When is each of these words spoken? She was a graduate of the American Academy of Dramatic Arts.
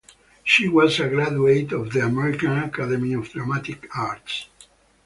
She 0.43 0.67
was 0.67 0.99
a 0.99 1.07
graduate 1.09 1.71
of 1.73 1.93
the 1.93 1.99
American 2.03 2.57
Academy 2.57 3.13
of 3.13 3.29
Dramatic 3.29 3.87
Arts. 3.95 4.47